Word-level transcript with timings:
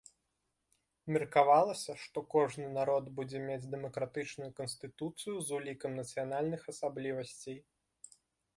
Меркавалася, 1.15 1.91
што 2.03 2.23
кожны 2.35 2.67
народ 2.79 3.05
будзе 3.19 3.43
мець 3.49 3.59
дэмакратычную 3.75 4.49
канстытуцыю 4.61 5.35
з 5.49 5.57
улікам 5.61 5.91
нацыянальных 6.01 6.61
асаблівасцей. 6.77 7.59